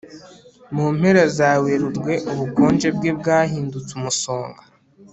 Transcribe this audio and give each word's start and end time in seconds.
Mu 0.75 0.85
mpera 0.97 1.23
za 1.37 1.51
Werurwe 1.63 2.13
ubukonje 2.31 2.87
bwe 2.97 3.11
bwahindutse 3.19 3.91
umusonga 3.99 4.61